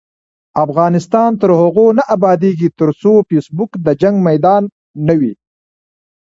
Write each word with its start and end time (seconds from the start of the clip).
افغانستان 0.65 1.29
تر 1.41 1.49
هغو 1.61 1.85
نه 1.97 2.03
ابادیږي، 2.15 2.67
ترڅو 2.79 3.11
فیسبوک 3.29 3.71
د 3.85 3.87
جنګ 4.01 4.15
میدان 4.27 4.63
نه 5.07 5.13
وي. 5.19 5.33